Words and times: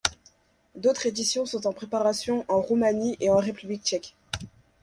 D'autres 0.73 1.05
éditions 1.05 1.45
sont 1.45 1.67
en 1.67 1.73
préparation 1.73 2.43
en 2.47 2.59
Roumanie 2.59 3.17
et 3.19 3.29
en 3.29 3.37
République 3.37 3.83
tchèque. 3.83 4.15